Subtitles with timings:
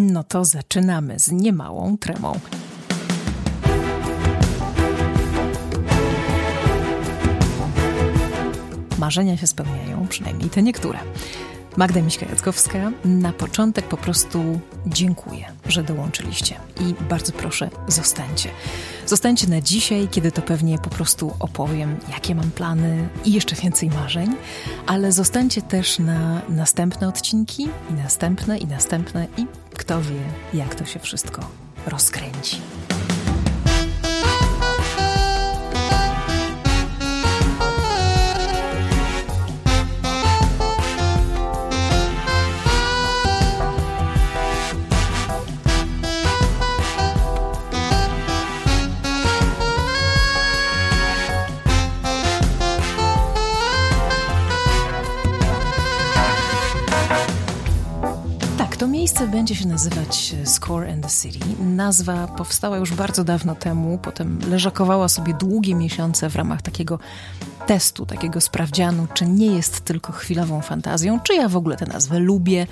[0.00, 2.40] No to zaczynamy z niemałą tremą.
[8.98, 10.98] Marzenia się spełniają, przynajmniej te niektóre.
[11.76, 18.50] Magda Miśka-Jackowska, na początek po prostu dziękuję, że dołączyliście i bardzo proszę, zostańcie.
[19.06, 23.90] Zostańcie na dzisiaj, kiedy to pewnie po prostu opowiem, jakie mam plany i jeszcze więcej
[23.90, 24.36] marzeń,
[24.86, 29.46] ale zostańcie też na następne odcinki i następne i następne i
[29.78, 30.20] kto wie,
[30.54, 31.42] jak to się wszystko
[31.86, 32.60] rozkręci.
[59.08, 61.46] Miejsce będzie się nazywać Score and the City.
[61.60, 66.98] Nazwa powstała już bardzo dawno temu, potem leżakowała sobie długie miesiące w ramach takiego
[67.66, 72.18] testu, takiego sprawdzianu, czy nie jest tylko chwilową fantazją, czy ja w ogóle tę nazwę
[72.18, 72.66] lubię,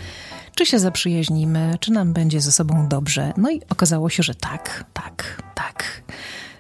[0.55, 3.33] czy się zaprzyjaźnimy, czy nam będzie ze sobą dobrze.
[3.37, 6.03] No i okazało się, że tak, tak, tak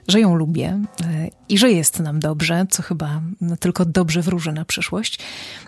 [0.09, 4.53] że ją lubię e, i że jest nam dobrze, co chyba no, tylko dobrze wróży
[4.53, 5.19] na przyszłość.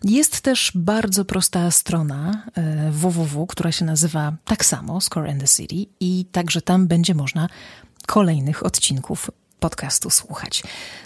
[0.05, 2.43] Jest też bardzo prosta strona
[2.91, 7.15] www, e, która się nazywa tak samo Score and the City i także tam będzie
[7.15, 7.49] można
[8.07, 9.31] kolejnych odcinków
[9.61, 10.63] podcastu słuchać.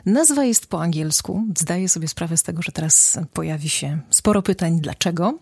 [0.06, 1.44] Nazwa jest po angielsku.
[1.58, 5.38] Zdaję sobie sprawę z tego, że teraz pojawi się sporo pytań, dlaczego,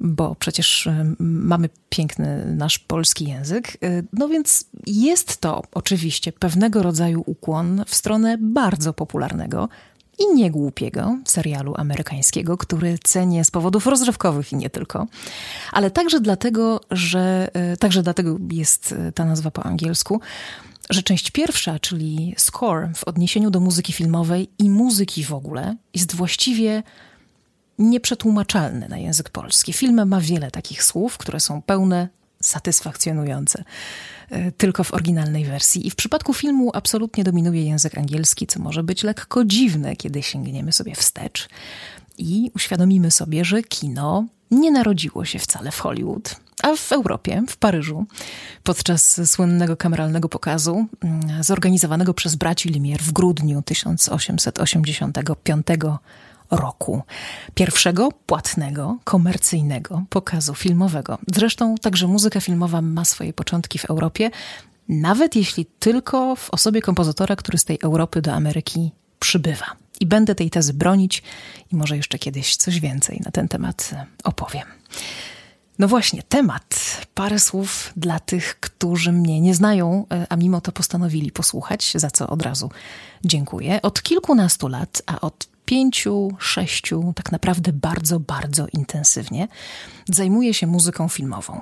[0.00, 3.76] bo przecież y, mamy piękny nasz polski język.
[3.84, 9.68] Y, no więc jest to oczywiście pewnego rodzaju ukłon w stronę bardzo popularnego
[10.18, 15.06] i niegłupiego serialu amerykańskiego, który cenię z powodów rozrywkowych i nie tylko,
[15.72, 20.20] ale także dlatego, że y, także dlatego jest ta nazwa po angielsku,
[20.90, 26.14] że część pierwsza, czyli score w odniesieniu do muzyki filmowej i muzyki w ogóle, jest
[26.14, 26.82] właściwie
[27.78, 29.72] nieprzetłumaczalny na język polski.
[29.72, 32.08] Film ma wiele takich słów, które są pełne,
[32.42, 33.64] satysfakcjonujące
[34.30, 35.86] e, tylko w oryginalnej wersji.
[35.86, 40.72] I w przypadku filmu absolutnie dominuje język angielski, co może być lekko dziwne, kiedy sięgniemy
[40.72, 41.48] sobie wstecz
[42.18, 47.56] i uświadomimy sobie, że kino nie narodziło się wcale w Hollywood, a w Europie, w
[47.56, 48.06] Paryżu,
[48.62, 55.66] podczas słynnego kameralnego pokazu mm, zorganizowanego przez braci Limier w grudniu 1885
[56.50, 57.02] roku.
[57.54, 61.18] Pierwszego płatnego, komercyjnego pokazu filmowego.
[61.28, 64.30] Zresztą także muzyka filmowa ma swoje początki w Europie,
[64.88, 69.66] nawet jeśli tylko w osobie kompozytora, który z tej Europy do Ameryki przybywa.
[70.00, 71.22] I będę tej tezy bronić
[71.72, 73.90] i może jeszcze kiedyś coś więcej na ten temat
[74.24, 74.66] opowiem.
[75.78, 76.96] No właśnie, temat.
[77.14, 82.10] Parę słów dla tych, którzy mnie nie znają, e, a mimo to postanowili posłuchać, za
[82.10, 82.70] co od razu
[83.24, 83.82] dziękuję.
[83.82, 89.48] Od kilkunastu lat, a od pięciu, sześciu, tak naprawdę bardzo, bardzo intensywnie
[90.08, 91.60] zajmuję się muzyką filmową.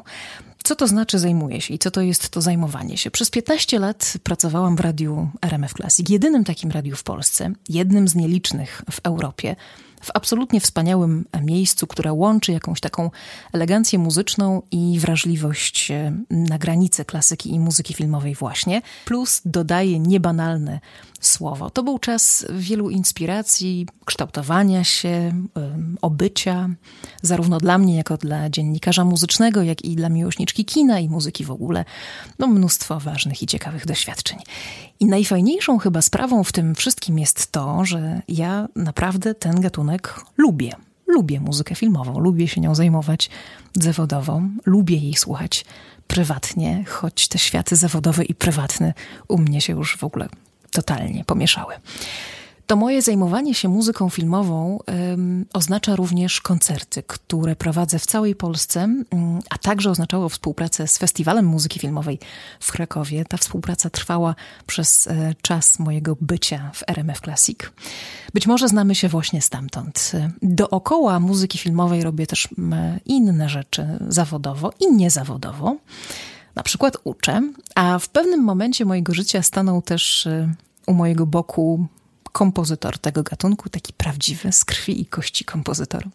[0.66, 3.10] Co to znaczy zajmuję się i co to jest to zajmowanie się?
[3.10, 8.14] Przez 15 lat pracowałam w radiu RMF Classic, jedynym takim radiu w Polsce, jednym z
[8.14, 9.56] nielicznych w Europie,
[10.04, 13.10] w absolutnie wspaniałym miejscu, które łączy jakąś taką
[13.52, 20.80] elegancję muzyczną i wrażliwość e, na granicy klasyki i muzyki filmowej właśnie, plus dodaje niebanalne
[21.20, 21.70] słowo.
[21.70, 25.32] To był czas wielu inspiracji, kształtowania się,
[26.02, 26.68] obycia,
[27.22, 31.50] zarówno dla mnie, jako dla dziennikarza muzycznego, jak i dla miłośniczki kina i muzyki w
[31.50, 31.84] ogóle.
[32.38, 34.38] No, mnóstwo ważnych i ciekawych doświadczeń.
[35.04, 40.72] I najfajniejszą chyba sprawą w tym wszystkim jest to, że ja naprawdę ten gatunek lubię.
[41.06, 43.30] Lubię muzykę filmową, lubię się nią zajmować
[43.74, 45.64] zawodowo, lubię jej słuchać
[46.06, 48.94] prywatnie, choć te światy zawodowe i prywatne
[49.28, 50.28] u mnie się już w ogóle
[50.70, 51.74] totalnie pomieszały.
[52.66, 54.78] To moje zajmowanie się muzyką filmową
[55.52, 61.46] oznacza również koncerty, które prowadzę w całej Polsce, um, a także oznaczało współpracę z Festiwalem
[61.46, 62.18] Muzyki Filmowej
[62.60, 63.24] w Krakowie.
[63.24, 64.34] Ta współpraca trwała
[64.66, 67.58] przez e, czas mojego bycia w RMF Classic.
[68.34, 70.12] Być może znamy się właśnie stamtąd.
[70.42, 72.48] Dookoła muzyki filmowej robię też
[73.04, 75.76] inne rzeczy zawodowo i niezawodowo.
[76.54, 80.54] Na przykład uczę, a w pewnym momencie mojego życia stanął też e,
[80.86, 81.86] u mojego boku
[82.34, 86.08] kompozytor tego gatunku, taki prawdziwy, z krwi i kości kompozytor.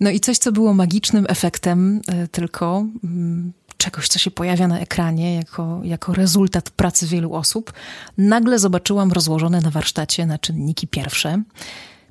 [0.00, 4.80] No i coś, co było magicznym efektem e, tylko mm, czegoś, co się pojawia na
[4.80, 7.72] ekranie jako, jako rezultat pracy wielu osób,
[8.18, 11.42] nagle zobaczyłam rozłożone na warsztacie na czynniki pierwsze.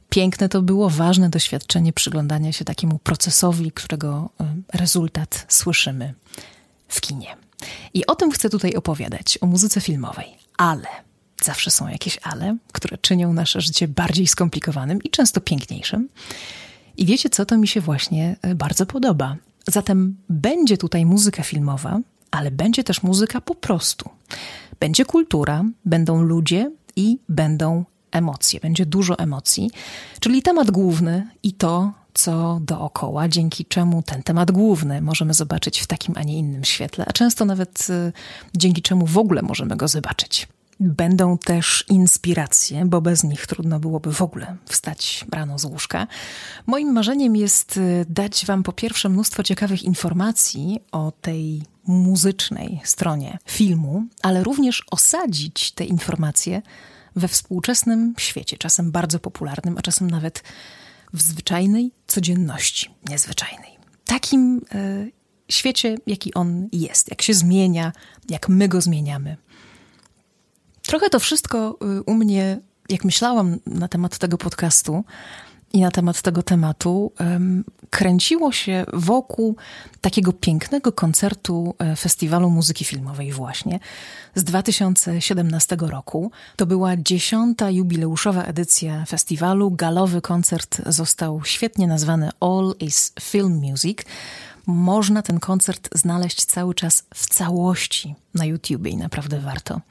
[0.09, 6.13] Piękne to było, ważne doświadczenie przyglądania się takiemu procesowi, którego e, rezultat słyszymy
[6.87, 7.35] w kinie.
[7.93, 10.37] I o tym chcę tutaj opowiadać, o muzyce filmowej.
[10.57, 10.87] Ale
[11.41, 16.09] zawsze są jakieś ale, które czynią nasze życie bardziej skomplikowanym i często piękniejszym.
[16.97, 19.35] I wiecie co, to mi się właśnie e, bardzo podoba.
[19.68, 22.00] Zatem będzie tutaj muzyka filmowa,
[22.31, 24.09] ale będzie też muzyka po prostu.
[24.80, 28.59] Będzie kultura, będą ludzie i będą emocje.
[28.59, 29.71] Będzie dużo emocji,
[30.19, 35.88] czyli temat główny i to, co dookoła, dzięki czemu ten temat główny możemy zobaczyć w
[35.88, 38.13] takim, a nie innym świetle, a często nawet y,
[38.56, 40.47] dzięki czemu w ogóle możemy go zobaczyć.
[40.85, 46.07] Będą też inspiracje, bo bez nich trudno byłoby w ogóle wstać rano z łóżka.
[46.65, 53.38] Moim marzeniem jest y, dać Wam po pierwsze mnóstwo ciekawych informacji o tej muzycznej stronie
[53.45, 56.62] filmu, ale również osadzić te informacje
[57.15, 60.44] we współczesnym świecie, czasem bardzo popularnym, a czasem nawet
[61.13, 63.77] w zwyczajnej codzienności, niezwyczajnej.
[64.06, 65.12] Takim y,
[65.50, 67.91] świecie, jaki on jest, jak się zmienia,
[68.30, 69.38] jak my go zmieniamy.
[70.85, 72.59] Trochę to wszystko y, u mnie,
[72.89, 75.03] jak myślałam na temat tego podcastu,
[75.74, 77.12] i na temat tego tematu
[77.89, 79.56] kręciło się wokół
[80.01, 83.80] takiego pięknego koncertu e, Festiwalu Muzyki Filmowej właśnie
[84.35, 86.31] z 2017 roku.
[86.56, 89.71] To była dziesiąta jubileuszowa edycja festiwalu.
[89.71, 94.00] Galowy koncert został świetnie nazwany All is Film Music.
[94.65, 99.81] Można ten koncert znaleźć cały czas w całości na YouTubie i naprawdę warto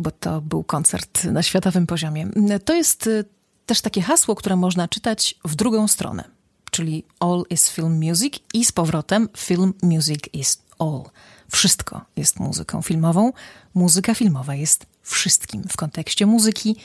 [0.00, 2.28] bo to był koncert na światowym poziomie.
[2.64, 3.24] To jest e,
[3.66, 6.24] też takie hasło, które można czytać w drugą stronę,
[6.70, 11.02] czyli all is film music i z powrotem film music is all.
[11.48, 13.32] Wszystko jest muzyką filmową.
[13.74, 16.76] Muzyka filmowa jest wszystkim w kontekście muzyki,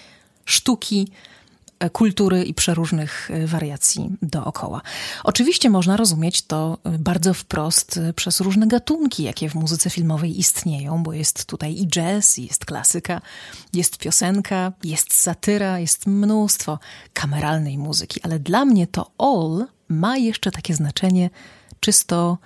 [0.46, 1.12] sztuki,
[1.94, 4.82] kultury i przeróżnych e, wariacji dookoła.
[5.24, 11.04] Oczywiście można rozumieć to e, bardzo wprost przez różne gatunki, jakie w muzyce filmowej istnieją,
[11.04, 13.22] bo jest tutaj i jazz, jest klasyka,
[13.74, 16.80] jest piosenka, jest satyra, jest mnóstwo
[17.14, 21.30] kameralnej muzyki, ale dla mnie to all ma jeszcze takie znaczenie
[21.80, 22.38] czysto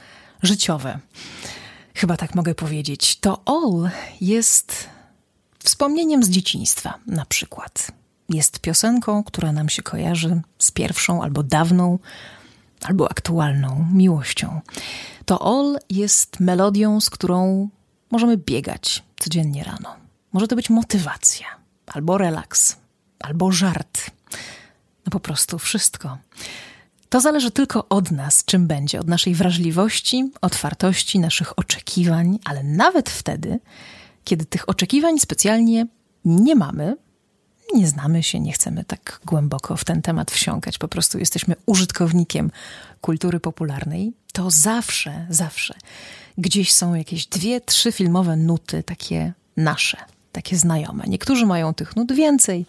[0.44, 1.00] życiowe.
[1.96, 3.20] Chyba tak mogę powiedzieć.
[3.20, 3.90] To all
[4.22, 4.90] jest
[5.64, 7.99] wspomnieniem z dzieciństwa, na przykład
[8.30, 12.00] jest piosenką, która nam się kojarzy z pierwszą albo dawną,
[12.84, 14.62] albo aktualną miłością.
[15.26, 17.70] To All jest melodią, z którą
[18.12, 19.96] możemy biegać codziennie rano.
[20.34, 21.48] Może to być motywacja,
[21.88, 22.78] albo relaks,
[23.20, 24.12] albo żart.
[25.06, 26.18] No po prostu wszystko.
[27.10, 33.10] To zależy tylko od nas, czym będzie, od naszej wrażliwości, otwartości, naszych oczekiwań, ale nawet
[33.10, 33.60] wtedy,
[34.24, 35.88] kiedy tych oczekiwań specjalnie
[36.26, 36.96] nie mamy,
[37.74, 42.52] nie znamy się, nie chcemy tak głęboko w ten temat wsiąkać, po prostu jesteśmy użytkownikiem
[43.02, 45.76] kultury popularnej, to zawsze, zawsze
[46.38, 49.98] gdzieś są jakieś dwie, trzy filmowe nuty, takie nasze,
[50.32, 51.04] takie znajome.
[51.08, 52.66] Niektórzy mają tych nut więcej,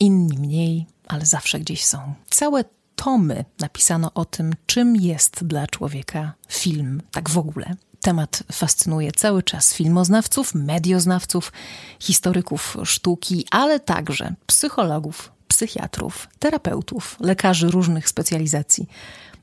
[0.00, 2.14] inni mniej, ale zawsze gdzieś są.
[2.30, 2.64] Całe
[2.96, 7.74] tomy napisano o tym, czym jest dla człowieka film, tak w ogóle.
[8.00, 11.52] Temat fascynuje cały czas filmoznawców, medioznawców,
[11.98, 18.88] historyków sztuki, ale także psychologów, psychiatrów, terapeutów, lekarzy różnych specjalizacji,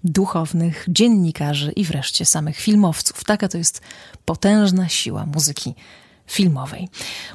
[0.04, 3.24] duchownych, dziennikarzy i wreszcie samych filmowców.
[3.24, 3.82] Taka to jest
[4.26, 5.76] potężna siła muzyki
[6.28, 6.90] filmowej.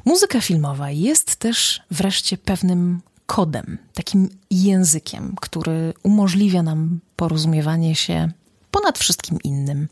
[0.05, 8.31] Muzyka filmowa jest też wreszcie pewnym kodem, takim językiem, który umożliwia nam porozumiewanie się
[8.73, 9.87] ponad wszystkim innym.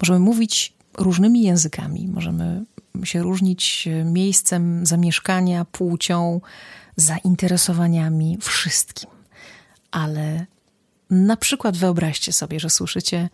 [0.00, 2.64] Możemy mówić różnymi językami, możemy
[3.04, 6.40] się różnić miejscem zamieszkania, płcią,
[6.96, 9.10] zainteresowaniami, wszystkim.
[9.90, 10.46] Ale
[11.10, 13.28] na przykład wyobraźcie sobie, że słyszycie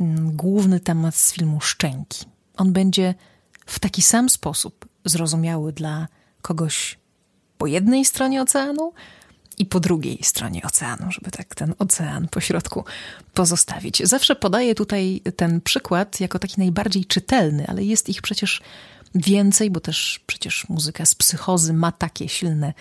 [0.00, 2.24] mm, główny temat z filmu Szczęki.
[2.56, 3.14] On będzie
[3.66, 6.08] w taki sam sposób zrozumiały dla
[6.42, 6.98] kogoś
[7.58, 8.92] po jednej stronie oceanu,
[9.60, 12.84] i po drugiej stronie oceanu, żeby tak ten ocean po środku
[13.34, 14.02] pozostawić.
[14.04, 18.62] Zawsze podaję tutaj ten przykład jako taki najbardziej czytelny, ale jest ich przecież
[19.14, 22.72] więcej, bo też przecież muzyka z psychozy ma takie silne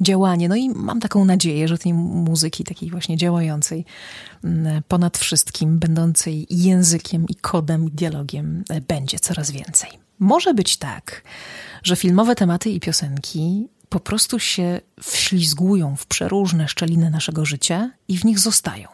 [0.00, 0.48] działanie.
[0.48, 3.84] No i mam taką nadzieję, że tej muzyki takiej właśnie działającej
[4.44, 9.90] mm, ponad wszystkim, będącej językiem i kodem, dialogiem e, będzie coraz więcej.
[10.18, 11.22] Może być tak,
[11.82, 18.18] że filmowe tematy i piosenki po prostu się wślizgują w przeróżne szczeliny naszego życia i
[18.18, 18.88] w nich zostają.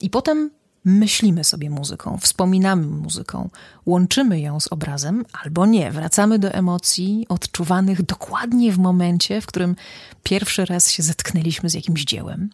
[0.00, 0.50] I potem
[0.84, 3.50] myślimy sobie muzyką, wspominamy muzyką,
[3.86, 9.76] łączymy ją z obrazem, albo nie, wracamy do emocji odczuwanych dokładnie w momencie, w którym
[10.22, 12.50] pierwszy raz się zetknęliśmy z jakimś dziełem.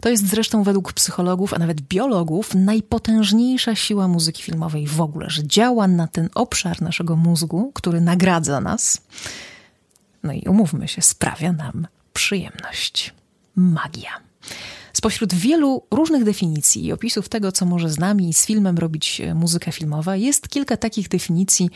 [0.00, 5.46] To jest zresztą według psychologów, a nawet biologów, najpotężniejsza siła muzyki filmowej w ogóle, że
[5.46, 9.00] działa na ten obszar naszego mózgu, który nagradza nas.
[10.26, 13.14] No i umówmy się, sprawia nam przyjemność.
[13.56, 14.10] Magia.
[14.92, 19.20] Spośród wielu różnych definicji i opisów tego, co może z nami i z filmem robić
[19.20, 21.70] e, muzyka filmowa, jest kilka takich definicji,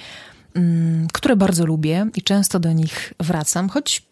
[0.55, 4.03] mm, które bardzo lubię i często do nich wracam, choć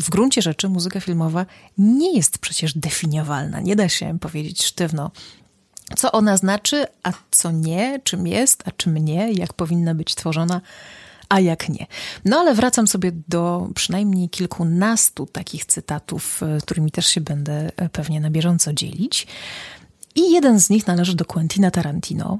[0.00, 1.46] w gruncie rzeczy muzyka filmowa
[1.78, 3.60] nie jest przecież definiowalna.
[3.60, 5.10] Nie da się powiedzieć sztywno,
[5.96, 10.60] co ona znaczy, a co nie, czym jest, a czym nie, jak powinna być tworzona,
[11.30, 11.86] a jak nie.
[12.24, 17.88] No ale wracam sobie do przynajmniej kilkunastu takich cytatów, e, którymi też się będę e,
[17.88, 19.26] pewnie na bieżąco dzielić.
[20.14, 22.38] I jeden z nich należy do Quentina Tarantino,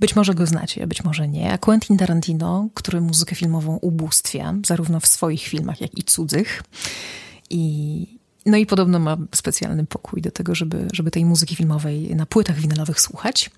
[0.00, 1.52] być może go znacie, być może nie.
[1.52, 6.62] A Quentin Tarantino, który muzykę filmową ubóstwia, zarówno w swoich filmach, jak i cudzych.
[7.50, 8.06] I,
[8.46, 12.56] no i podobno ma specjalny pokój do tego, żeby, żeby tej muzyki filmowej na płytach
[12.56, 13.50] winylowych słuchać.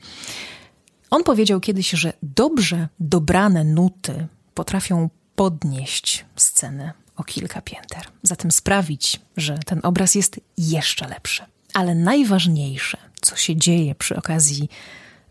[1.14, 8.02] On powiedział kiedyś, że dobrze dobrane nuty potrafią podnieść scenę o kilka pięter.
[8.22, 11.42] Zatem sprawić, że ten obraz jest jeszcze lepszy.
[11.74, 14.68] Ale najważniejsze, co się dzieje przy okazji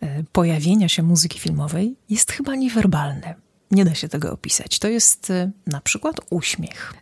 [0.03, 3.35] E, pojawienia się muzyki filmowej jest chyba niewerbalne.
[3.71, 4.79] Nie da się tego opisać.
[4.79, 6.93] To jest e, na przykład uśmiech.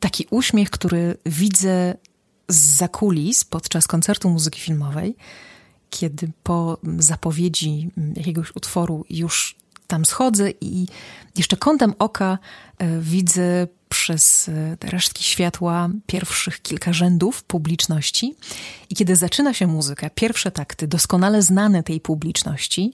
[0.00, 1.94] Taki uśmiech, który widzę
[2.48, 5.16] z zakulis podczas koncertu muzyki filmowej,
[5.90, 10.86] kiedy po zapowiedzi jakiegoś utworu już tam schodzę i
[11.36, 12.38] jeszcze kątem oka
[12.78, 18.34] e, widzę przez e, resztki światła pierwszych kilka rzędów publiczności.
[18.90, 22.92] I kiedy zaczyna się muzyka, pierwsze takty, doskonale znane tej publiczności,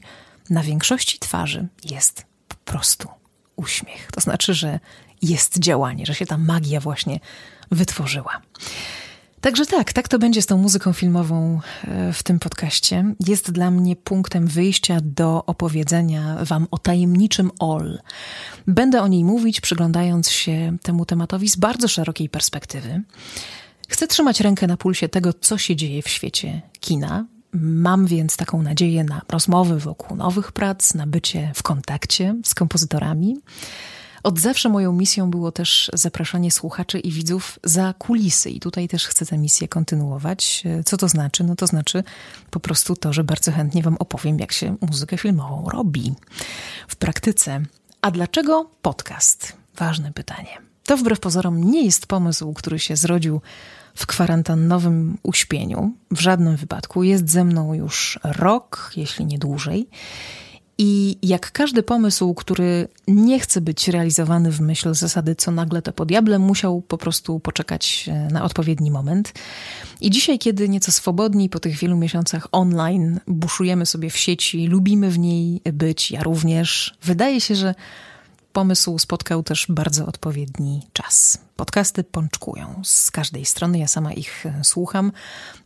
[0.51, 3.09] na większości twarzy jest po prostu
[3.57, 4.09] uśmiech.
[4.13, 4.81] To znaczy, że
[5.23, 7.21] jest działanie, że się ta magia właśnie
[7.71, 8.43] wytworzyła.
[9.45, 13.15] Także tak, tak to będzie z tą muzyką filmową e, w tym podcaście.
[13.27, 17.99] Jest dla mnie punktem wyjścia do opowiedzenia Wam o tajemniczym All.
[18.67, 23.03] Będę o niej mówić, przyglądając się temu tematowi z bardzo szerokiej perspektywy.
[23.89, 27.27] Chcę trzymać rękę na pulsie tego, co się dzieje w świecie kina.
[27.53, 33.37] Mam więc taką nadzieję na rozmowy wokół nowych prac, na bycie w kontakcie z kompozytorami.
[34.25, 39.07] Od zawsze moją misją było też zapraszanie słuchaczy i widzów za kulisy, i tutaj też
[39.07, 40.65] chcę tę misję kontynuować.
[40.85, 41.45] Co to znaczy?
[41.45, 42.05] No to znaczy
[42.51, 46.15] po prostu to, że bardzo chętnie Wam opowiem, jak się muzykę filmową robi
[46.89, 47.63] w praktyce.
[48.01, 49.57] A dlaczego podcast?
[49.77, 50.59] Ważne pytanie.
[50.85, 53.41] To wbrew pozorom nie jest pomysł, który się zrodził
[53.95, 55.93] w kwarantannowym uśpieniu.
[56.11, 57.03] W żadnym wypadku.
[57.03, 59.89] Jest ze mną już rok, jeśli nie dłużej.
[60.79, 65.93] I jak każdy pomysł, który nie chce być realizowany w myśl zasady co nagle to
[65.93, 69.33] po diable, musiał po prostu poczekać e, na odpowiedni moment.
[70.01, 75.11] I dzisiaj, kiedy nieco swobodniej po tych wielu miesiącach online buszujemy sobie w sieci, lubimy
[75.11, 77.75] w niej być, ja również, wydaje się, że
[78.53, 81.39] pomysł spotkał też bardzo odpowiedni czas.
[81.57, 85.13] Podcasty pączkują z każdej strony, ja sama ich e, słucham.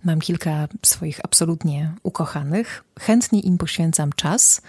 [0.04, 2.84] Mam kilka swoich absolutnie ukochanych.
[3.00, 4.60] Chętnie im poświęcam czas–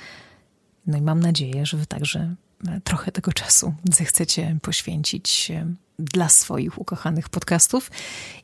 [0.88, 2.36] no i mam nadzieję, że wy także
[2.68, 7.92] e, trochę tego czasu zechcecie poświęcić e, dla swoich ukochanych podcastów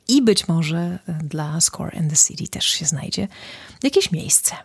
[0.08, 3.27] i być może e, dla Score and the City też się znajdzie
[3.84, 4.56] jakieś miejsce.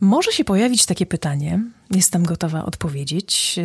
[0.00, 3.56] Może się pojawić takie pytanie, jestem gotowa odpowiedzieć.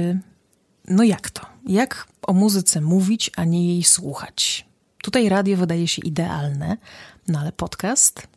[0.87, 1.45] No jak to?
[1.67, 4.65] Jak o muzyce mówić, a nie jej słuchać?
[5.03, 6.77] Tutaj radio wydaje się idealne,
[7.27, 8.27] no ale podcast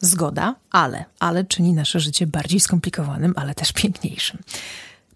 [0.00, 4.38] Zgoda, ale, ale czyni nasze życie bardziej skomplikowanym, ale też piękniejszym.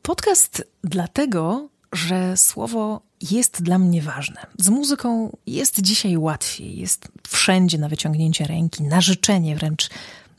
[0.02, 4.46] Podcast dlatego, że słowo jest dla mnie ważne.
[4.58, 9.90] Z muzyką jest dzisiaj łatwiej, jest wszędzie na wyciągnięcie ręki, na życzenie wręcz,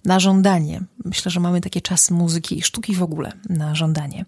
[0.05, 0.81] na żądanie.
[1.05, 4.25] Myślę, że mamy takie czasy muzyki i sztuki w ogóle na żądanie.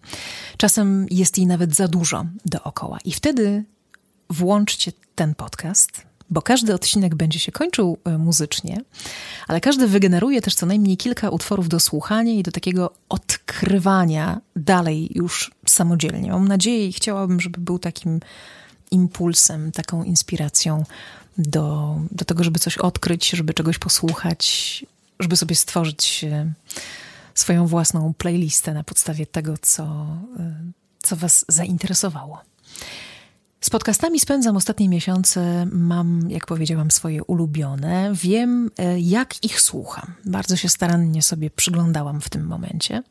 [0.58, 3.00] Czasem jest jej nawet za dużo dookoła.
[3.06, 3.64] I wtedy
[4.30, 8.82] włączcie ten podcast, bo każdy odcinek będzie się kończył e, muzycznie,
[9.48, 15.12] ale każdy wygeneruje też co najmniej kilka utworów do słuchania i do takiego odkrywania dalej
[15.16, 16.32] już samodzielnie.
[16.32, 18.20] Mam nadzieję i chciałabym, żeby był takim
[18.92, 20.84] impulsem, taką inspiracją
[21.38, 24.86] do, do tego, żeby coś odkryć, żeby czegoś posłuchać,
[25.20, 26.54] żeby sobie stworzyć e,
[27.36, 29.84] swoją własną playlistę na podstawie tego, co,
[30.40, 30.56] e,
[31.04, 32.53] co Was zainteresowało.
[33.64, 38.12] Z podcastami spędzam ostatnie miesiące, mam, jak powiedziałam, swoje ulubione.
[38.14, 40.14] Wiem, e, jak ich słucham.
[40.26, 43.04] Bardzo się starannie sobie przyglądałam w tym momencie.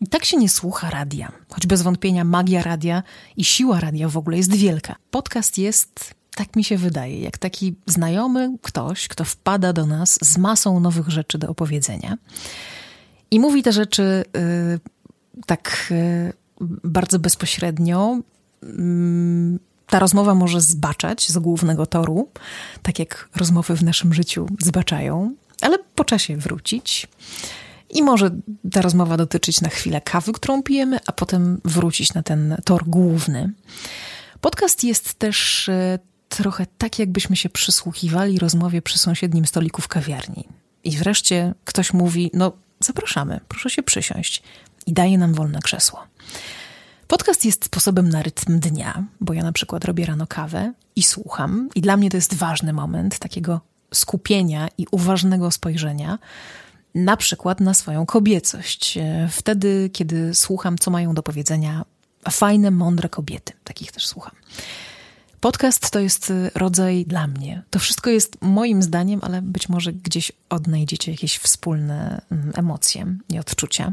[0.00, 3.02] I tak się nie słucha radia, choć bez wątpienia magia radia
[3.36, 4.96] i siła radia w ogóle jest wielka.
[5.10, 10.38] Podcast jest Tak mi się wydaje, jak taki znajomy ktoś, kto wpada do nas z
[10.38, 12.16] masą nowych rzeczy do opowiedzenia
[13.30, 14.80] i mówi te rzeczy y,
[15.46, 16.32] tak y,
[16.84, 18.18] bardzo bezpośrednio.
[18.62, 22.28] Mm, ta rozmowa może zbaczać z głównego toru,
[22.82, 27.06] tak jak rozmowy w naszym życiu zbaczają, ale po czasie wrócić.
[27.90, 28.30] I może
[28.72, 33.52] ta rozmowa dotyczyć na chwilę kawy, którą pijemy, a potem wrócić na ten tor główny.
[34.40, 35.98] Podcast jest też e,
[36.28, 40.48] trochę tak, jakbyśmy się przysłuchiwali rozmowie przy sąsiednim stoliku w kawiarni.
[40.84, 44.42] I wreszcie ktoś mówi: No, zapraszamy, proszę się przysiąść,
[44.86, 46.06] i daje nam wolne krzesło.
[47.06, 51.68] Podcast jest sposobem na rytm dnia, bo ja na przykład robię rano kawę i słucham,
[51.74, 53.60] i dla mnie to jest ważny moment takiego
[53.94, 56.18] skupienia i uważnego spojrzenia
[56.94, 58.96] na przykład na swoją kobiecość.
[58.96, 61.84] E, wtedy, kiedy słucham, co mają do powiedzenia
[62.30, 63.52] fajne, mądre kobiety.
[63.64, 64.34] Takich też słucham.
[65.46, 67.62] Podcast to jest y, rodzaj dla mnie.
[67.70, 73.38] To wszystko jest moim zdaniem, ale być może gdzieś odnajdziecie jakieś wspólne mm, emocje i
[73.38, 73.92] odczucia.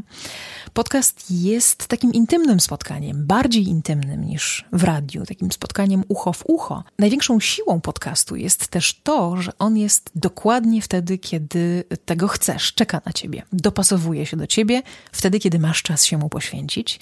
[0.72, 6.84] Podcast jest takim intymnym spotkaniem, bardziej intymnym niż w radiu, takim spotkaniem ucho w ucho.
[6.98, 13.00] Największą siłą podcastu jest też to, że on jest dokładnie wtedy, kiedy tego chcesz, czeka
[13.06, 14.82] na ciebie, dopasowuje się do ciebie,
[15.12, 17.00] wtedy, kiedy masz czas się mu poświęcić.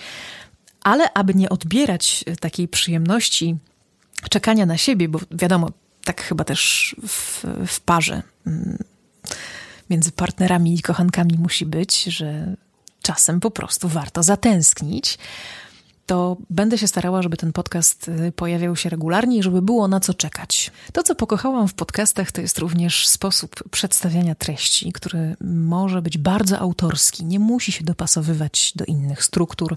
[0.82, 3.56] Ale aby nie odbierać takiej przyjemności
[4.29, 5.71] czekania na siebie, bo wiadomo,
[6.05, 8.79] tak chyba też w, w parze mm,
[9.91, 12.57] między partnerami i kochankami musi być, że
[13.02, 15.19] czasem po prostu warto zatęsknić.
[16.07, 20.00] To będę się starała, żeby ten podcast y, pojawiał się regularnie i żeby było na
[20.00, 20.71] co czekać.
[20.93, 26.59] To, co pokochałam w podcastach, to jest również sposób przedstawiania treści, który może być bardzo
[26.59, 29.76] autorski, nie musi się dopasowywać do innych struktur,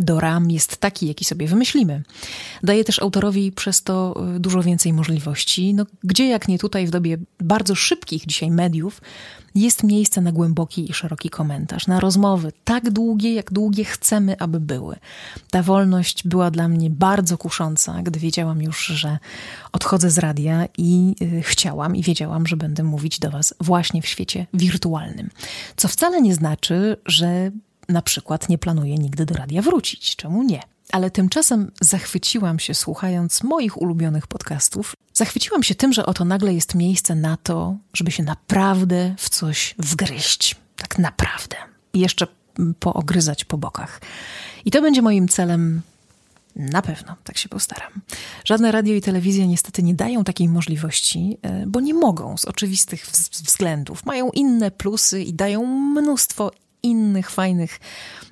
[0.00, 2.02] do ram jest taki, jaki sobie wymyślimy.
[2.62, 5.74] Daje też autorowi przez to y, dużo więcej możliwości.
[5.74, 9.00] No, gdzie jak nie tutaj, w dobie bardzo szybkich dzisiaj mediów,
[9.54, 14.60] jest miejsce na głęboki i szeroki komentarz, na rozmowy tak długie, jak długie chcemy, aby
[14.60, 14.96] były.
[15.50, 19.18] Ta wolność była dla mnie bardzo kusząca, gdy wiedziałam już, że
[19.72, 24.06] odchodzę z radia i y, chciałam i wiedziałam, że będę mówić do Was właśnie w
[24.06, 25.30] świecie wirtualnym.
[25.76, 27.50] Co wcale nie znaczy, że
[27.90, 30.16] na przykład nie planuję nigdy do radia wrócić.
[30.16, 30.60] Czemu nie?
[30.92, 34.94] Ale tymczasem zachwyciłam się słuchając moich ulubionych podcastów.
[35.14, 39.74] Zachwyciłam się tym, że oto nagle jest miejsce na to, żeby się naprawdę w coś
[39.78, 40.56] wgryźć.
[40.76, 41.56] Tak naprawdę.
[41.92, 42.26] I jeszcze
[42.78, 44.00] poogryzać po bokach.
[44.64, 45.82] I to będzie moim celem
[46.56, 47.92] na pewno, tak się postaram.
[48.44, 53.06] Żadne radio i telewizja niestety nie dają takiej możliwości, e, bo nie mogą z oczywistych
[53.32, 54.06] względów.
[54.06, 56.50] Mają inne plusy i dają mnóstwo
[56.82, 57.80] innych fajnych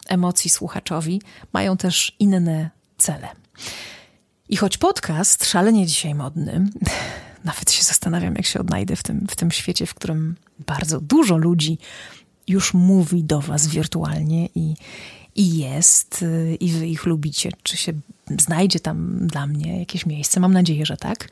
[0.09, 3.29] emocji słuchaczowi, mają też inne cele.
[4.49, 6.69] I choć podcast szalenie dzisiaj modny,
[7.45, 11.37] nawet się zastanawiam, jak się odnajdę w tym, w tym świecie, w którym bardzo dużo
[11.37, 11.79] ludzi
[12.49, 14.75] już mówi do Was wirtualnie i,
[15.37, 16.25] i jest,
[16.61, 17.51] i Wy ich lubicie.
[17.63, 17.93] Czy się
[18.39, 20.41] znajdzie tam dla mnie jakieś miejsce?
[20.41, 21.29] Mam nadzieję, że tak.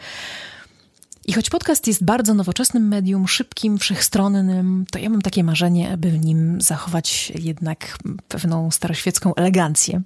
[1.29, 6.11] I choć podcast jest bardzo nowoczesnym medium, szybkim, wszechstronnym, to ja mam takie marzenie, aby
[6.11, 10.03] w nim zachować jednak pewną staroświecką elegancję.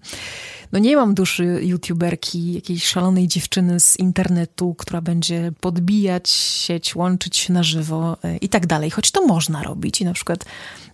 [0.73, 7.37] No nie mam duszy youtuberki, jakiejś szalonej dziewczyny z internetu, która będzie podbijać sieć, łączyć
[7.37, 8.91] się na żywo e, i tak dalej.
[8.91, 10.45] Choć to można robić i na przykład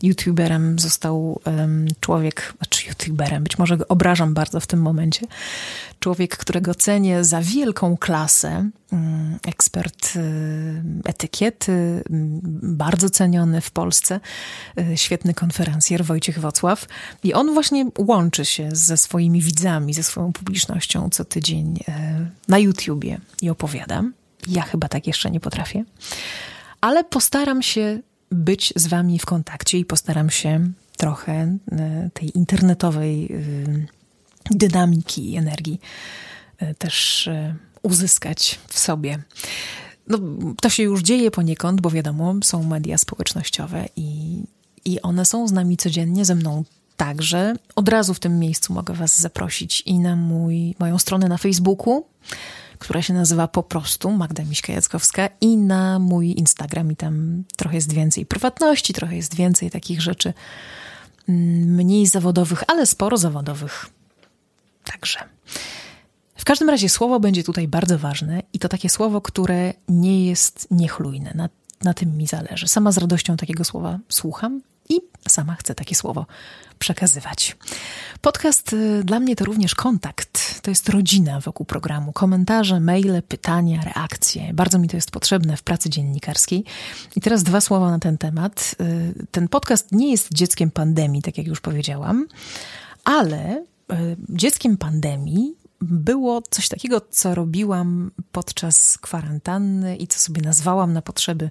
[0.02, 5.26] youtuberem został um, człowiek, znaczy youtuberem, być może go obrażam bardzo w tym momencie,
[6.00, 12.02] człowiek, którego cenię za wielką klasę, um, ekspert um, etykiety,
[12.62, 14.20] bardzo ceniony w Polsce,
[14.78, 16.86] e, świetny konferencjer Wojciech Wocław
[17.24, 22.58] i on właśnie łączy się ze swoimi widzami, ze swoją publicznością co tydzień e, na
[22.58, 24.12] YouTubie i opowiadam.
[24.48, 25.84] Ja chyba tak jeszcze nie potrafię,
[26.80, 28.00] ale postaram się
[28.30, 31.32] być z Wami w kontakcie i postaram się trochę
[31.72, 33.36] e, tej internetowej e,
[34.50, 35.80] dynamiki i energii
[36.78, 37.28] też
[37.82, 39.18] uzyskać w sobie.
[40.08, 40.18] No,
[40.60, 44.42] to się już dzieje poniekąd, bo wiadomo, są media społecznościowe i,
[44.84, 46.64] i one są z nami codziennie, ze mną
[46.96, 47.54] także.
[47.76, 52.04] Od razu w tym miejscu mogę Was zaprosić i na mój, moją stronę na Facebooku
[52.78, 57.92] która się nazywa po prostu Magda Miśka-Jackowska i na mój Instagram i tam trochę jest
[57.92, 60.32] więcej prywatności, trochę jest więcej takich rzeczy
[61.28, 63.86] mm, mniej zawodowych, ale sporo zawodowych
[64.84, 65.18] także.
[66.36, 70.68] W każdym razie słowo będzie tutaj bardzo ważne i to takie słowo, które nie jest
[70.70, 71.32] niechlujne.
[71.34, 71.48] Na,
[71.84, 72.68] na tym mi zależy.
[72.68, 76.26] Sama z radością takiego słowa słucham i sama chcę takie słowo
[76.78, 77.56] przekazywać.
[78.20, 82.12] Podcast y, dla mnie to również kontakt to jest rodzina wokół programu.
[82.12, 84.54] Komentarze, maile, pytania, reakcje.
[84.54, 86.64] Bardzo mi to jest potrzebne w pracy dziennikarskiej.
[87.16, 88.74] I teraz dwa słowa na ten temat.
[88.80, 92.26] Y, ten podcast nie jest dzieckiem pandemii, tak jak już powiedziałam,
[93.04, 100.92] ale y, dzieckiem pandemii było coś takiego, co robiłam podczas kwarantanny i co sobie nazwałam
[100.92, 101.50] na potrzeby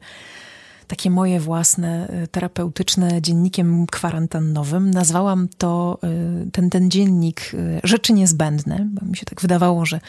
[0.88, 4.91] takie moje własne, y, terapeutyczne dziennikiem kwarantannowym.
[4.91, 6.00] Nazwałam to,
[6.48, 10.00] y, ten, ten dziennik y, rzeczy niezbędne, bo mi się tak wydawało, że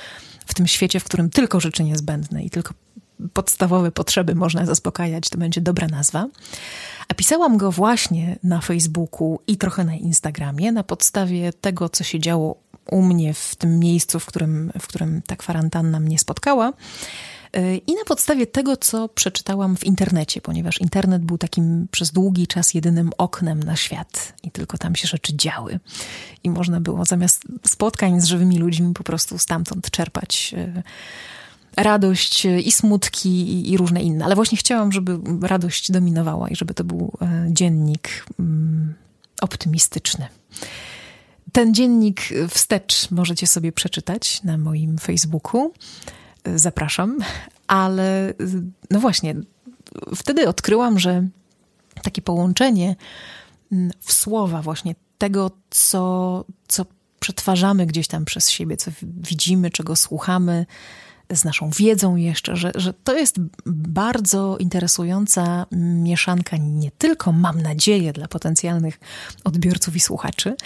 [0.47, 2.75] w tym świecie, w którym tylko rzeczy niezbędne i tylko
[3.33, 6.29] podstawowe potrzeby można zaspokajać, to będzie dobra nazwa.
[7.09, 12.21] A pisałam go właśnie na Facebooku i trochę na Instagramie na podstawie tego, co się
[12.21, 12.57] działo
[12.91, 16.73] u mnie w tym miejscu, w którym, w którym ta kwarantanna mnie spotkała.
[17.87, 22.75] I na podstawie tego, co przeczytałam w internecie, ponieważ internet był takim przez długi czas
[22.75, 25.81] jedynym oknem na świat i tylko tam się rzeczy działy.
[26.45, 30.83] I można było zamiast spotkań z żywymi ludźmi po prostu stamtąd czerpać e,
[31.77, 34.25] radość i smutki i różne inne.
[34.25, 38.95] Ale właśnie chciałam, żeby radość dominowała i żeby to był e, dziennik mm,
[39.41, 40.27] optymistyczny.
[41.53, 45.73] Ten dziennik wstecz możecie sobie przeczytać na moim Facebooku
[46.55, 47.19] zapraszam.
[47.67, 48.35] Ale
[48.91, 49.35] no właśnie,
[50.17, 51.29] wtedy odkryłam, że
[52.03, 52.97] takie połączenie
[53.73, 56.87] mm, w słowa właśnie tego, co, co
[57.21, 60.67] przetwarzamy gdzieś tam przez siebie, co widzimy, czego słuchamy,
[61.35, 63.37] z naszą wiedzą jeszcze, że, że to jest
[63.67, 65.67] bardzo interesująca
[66.03, 69.01] mieszanka nie tylko, mam nadzieję, dla potencjalnych
[69.45, 70.57] odbiorców i słuchaczy,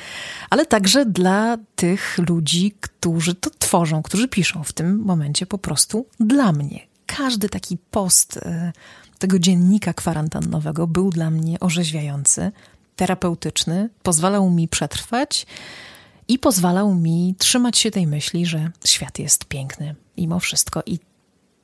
[0.51, 6.07] ale także dla tych ludzi, którzy to tworzą, którzy piszą w tym momencie po prostu
[6.21, 6.81] dla mnie.
[7.07, 8.73] Każdy taki post e,
[9.19, 12.53] tego dziennika kwarantannowego był dla mnie orzeźwiający,
[12.97, 15.47] terapeutyczny, pozwalał mi przetrwać
[16.31, 20.83] i pozwalał mi trzymać się tej myśli, że świat jest piękny mimo wszystko.
[20.87, 20.99] I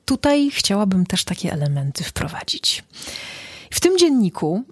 [0.04, 2.84] tutaj chciałabym też takie elementy wprowadzić.
[3.70, 4.64] W tym dzienniku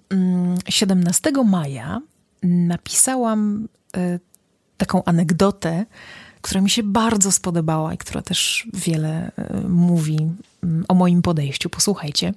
[0.69, 2.01] 17 mm, maja
[2.43, 4.19] napisałam e,
[4.77, 5.85] taką anegdotę,
[6.41, 10.17] która mi się bardzo spodobała i która też wiele e, mówi
[10.63, 11.69] mm, o moim podejściu.
[11.69, 12.33] Posłuchajcie.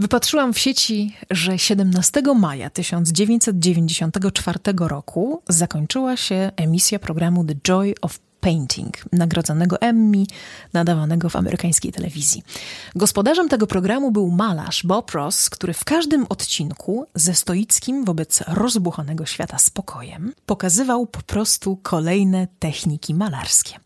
[0.00, 8.18] Wypatrzyłam w sieci, że 17 maja 1994 roku zakończyła się emisja programu The Joy of
[8.40, 10.24] Painting, nagrodzonego Emmy,
[10.72, 12.42] nadawanego w amerykańskiej telewizji.
[12.94, 19.26] Gospodarzem tego programu był malarz Bob Ross, który w każdym odcinku ze stoickim wobec rozbuchanego
[19.26, 23.78] świata spokojem pokazywał po prostu kolejne techniki malarskie.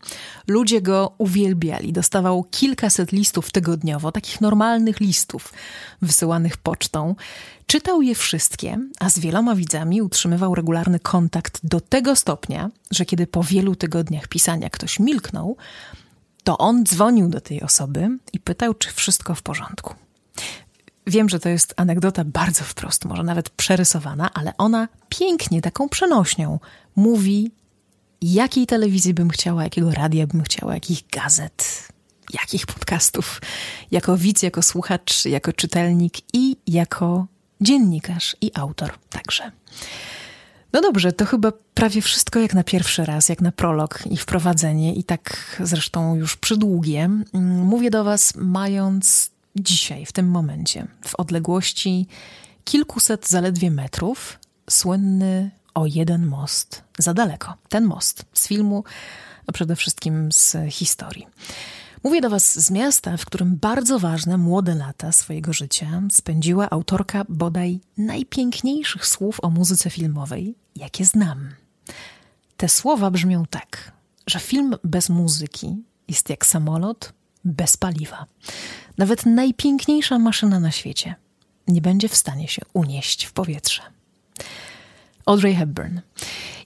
[0.47, 5.53] Ludzie go uwielbiali, dostawał kilkaset listów tygodniowo, takich normalnych listów
[6.01, 7.15] wysyłanych pocztą.
[7.67, 13.27] Czytał je wszystkie, a z wieloma widzami utrzymywał regularny kontakt do tego stopnia, że kiedy
[13.27, 15.57] po wielu tygodniach pisania ktoś milknął,
[16.43, 19.93] to on dzwonił do tej osoby i pytał, czy wszystko w porządku.
[21.07, 26.59] Wiem, że to jest anegdota bardzo wprost, może nawet przerysowana, ale ona pięknie, taką przenośnią
[26.95, 27.51] mówi,
[28.21, 31.87] jakiej telewizji bym chciała, jakiego radia bym chciała, jakich gazet,
[32.33, 33.41] jakich podcastów,
[33.91, 37.27] jako widz, jako słuchacz, jako czytelnik i jako
[37.63, 39.51] dziennikarz i autor także.
[40.73, 44.95] No dobrze, to chyba prawie wszystko jak na pierwszy raz, jak na prolog i wprowadzenie,
[44.95, 47.09] i tak zresztą już przydługie.
[47.63, 52.07] Mówię do Was, mając dzisiaj, w tym momencie, w odległości
[52.63, 57.53] kilkuset zaledwie metrów, słynny o jeden most za daleko.
[57.69, 58.83] Ten most z filmu,
[59.47, 61.27] a przede wszystkim z historii.
[62.03, 67.25] Mówię do Was z miasta, w którym bardzo ważne młode lata swojego życia spędziła autorka
[67.29, 71.49] bodaj najpiękniejszych słów o muzyce filmowej, jakie znam.
[72.57, 73.91] Te słowa brzmią tak,
[74.27, 77.13] że film bez muzyki jest jak samolot
[77.45, 78.25] bez paliwa.
[78.97, 81.15] Nawet najpiękniejsza maszyna na świecie
[81.67, 83.81] nie będzie w stanie się unieść w powietrze.
[85.25, 85.99] Audrey Hepburn.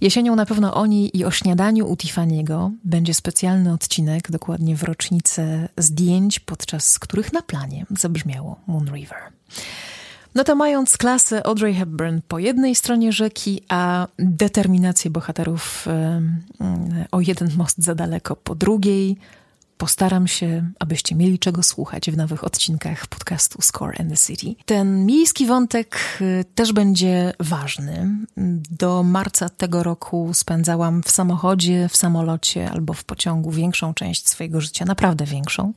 [0.02, 4.84] Jesienią na pewno o niej i o śniadaniu u Tiffany'ego będzie specjalny odcinek, dokładnie w
[4.84, 9.18] rocznicę zdjęć, podczas których na planie zabrzmiało Moon River.
[10.36, 15.88] No to mając klasę Audrey Hepburn po jednej stronie rzeki, a determinację bohaterów
[17.12, 19.18] o jeden most za daleko po drugiej,
[19.78, 24.64] Postaram się, abyście mieli czego słuchać w nowych odcinkach podcastu Score and the City.
[24.66, 28.10] Ten miejski wątek y, też będzie ważny.
[28.72, 34.62] Do marca tego roku spędzałam w samochodzie, w samolocie albo w pociągu większą część swojego
[34.62, 35.74] życia, naprawdę większą.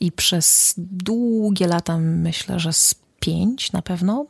[0.00, 4.26] I przez długie lata, myślę, że z pięć na pewno,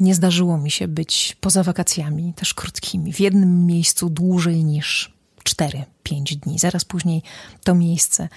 [0.00, 5.15] nie zdarzyło mi się być poza wakacjami, też krótkimi, w jednym miejscu dłużej niż
[5.46, 5.84] 4-5
[6.36, 6.58] dni.
[6.58, 7.22] Zaraz później
[7.64, 8.28] to miejsce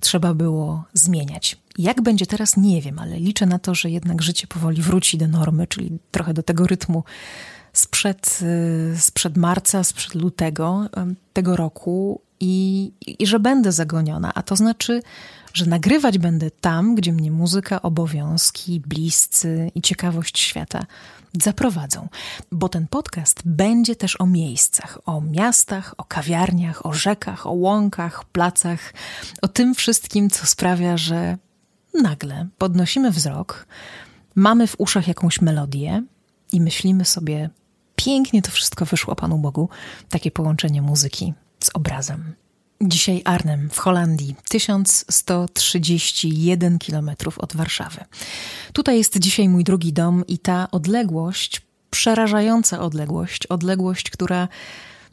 [0.00, 1.56] trzeba było zmieniać.
[1.78, 5.28] Jak będzie teraz, nie wiem, ale liczę na to, że jednak życie powoli wróci do
[5.28, 7.04] normy, czyli trochę do tego rytmu
[7.72, 10.88] sprzed, y, sprzed marca, sprzed lutego
[11.32, 15.02] tego roku i, i że będę zagoniona, a to znaczy,
[15.54, 20.86] że nagrywać będę tam, gdzie mnie muzyka, obowiązki, bliscy i ciekawość świata
[21.42, 22.08] zaprowadzą.
[22.52, 28.24] Bo ten podcast będzie też o miejscach, o miastach, o kawiarniach, o rzekach, o łąkach,
[28.24, 28.94] placach,
[29.42, 31.38] o tym wszystkim, co sprawia, że
[32.02, 33.66] nagle podnosimy wzrok,
[34.34, 36.02] mamy w uszach jakąś melodię
[36.52, 37.50] i myślimy sobie,
[37.96, 39.68] pięknie to wszystko wyszło Panu Bogu,
[40.08, 41.34] takie połączenie muzyki
[41.64, 42.41] z obrazem.
[42.82, 48.04] Dzisiaj Arnhem w Holandii, 1131 km od Warszawy.
[48.72, 54.48] Tutaj jest dzisiaj mój drugi dom i ta odległość, przerażająca odległość, odległość, która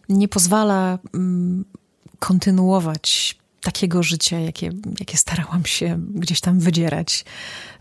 [0.09, 1.65] nie pozwala mm,
[2.19, 7.25] kontynuować takiego życia, jakie, jakie starałam się gdzieś tam wydzierać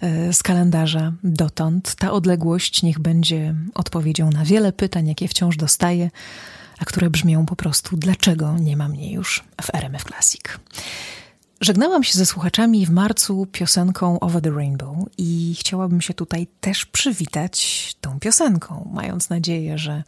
[0.00, 1.94] e, z kalendarza dotąd.
[1.94, 6.10] Ta odległość niech będzie odpowiedzią na wiele pytań, jakie wciąż dostaję
[6.78, 10.42] a które brzmią po prostu dlaczego nie ma mnie już w RMF Classic.
[11.60, 16.86] Żegnałam się ze słuchaczami w marcu piosenką Over the Rainbow i chciałabym się tutaj też
[16.86, 20.02] przywitać tą piosenką, mając nadzieję, że,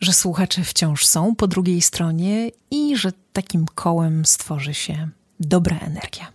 [0.00, 5.08] że słuchacze wciąż są po drugiej stronie i że takim kołem stworzy się
[5.40, 6.26] dobra energia.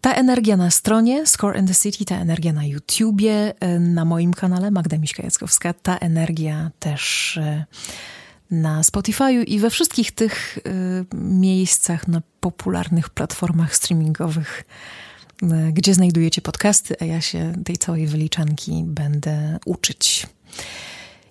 [0.00, 4.70] Ta energia na stronie Score in the City, ta energia na YouTubie, na moim kanale
[4.70, 7.38] Magda Miśka-Jackowska, ta energia też
[8.54, 14.64] na Spotify'u i we wszystkich tych y, miejscach na popularnych platformach streamingowych,
[15.42, 20.26] y, gdzie znajdujecie podcasty, a ja się tej całej wyliczanki będę uczyć.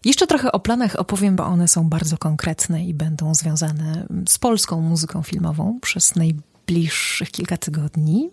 [0.05, 4.81] Jeszcze trochę o planach opowiem, bo one są bardzo konkretne i będą związane z polską
[4.81, 8.29] muzyką filmową przez najbliższych kilka tygodni.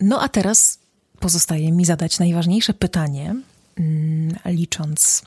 [0.00, 0.78] No a teraz
[1.20, 3.36] pozostaje mi zadać najważniejsze pytanie,
[3.76, 5.22] mm, licząc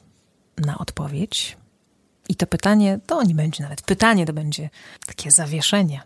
[0.57, 1.60] na odpowiedź.
[2.29, 4.69] I to pytanie to nie będzie nawet pytanie, to będzie
[5.05, 6.01] takie zawieszenie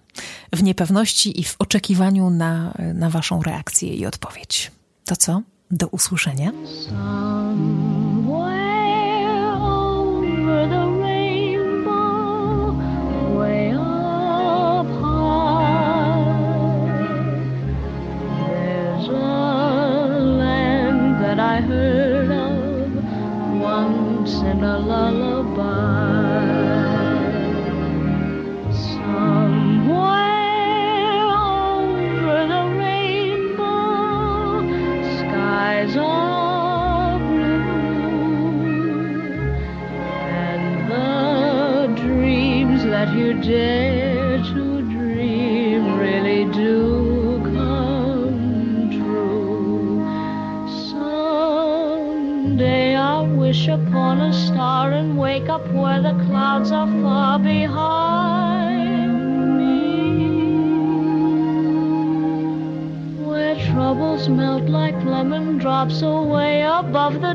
[0.54, 4.71] w niepewności i w oczekiwaniu na, na Waszą reakcję i odpowiedź.
[5.06, 5.41] To co?
[5.71, 6.51] Do usłyszenia.
[24.56, 25.44] In a lullaby.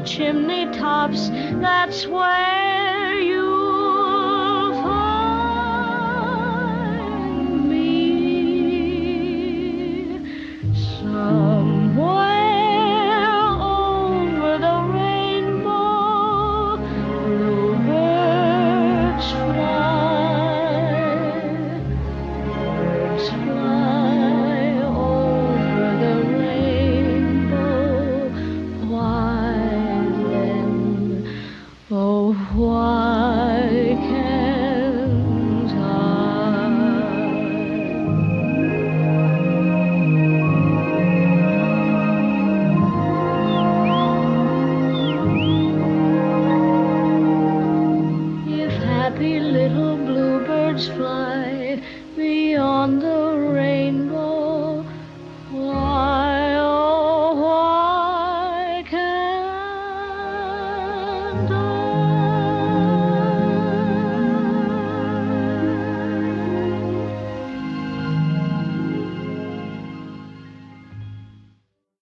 [0.05, 1.29] Chimney tops.
[1.29, 2.30] That's where